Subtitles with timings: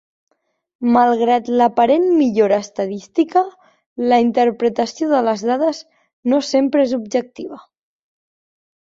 [0.95, 3.45] Malgrat l'aparent millora estadística,
[4.15, 5.85] la interpretació de les dades
[6.35, 7.65] no sempre és objectiva.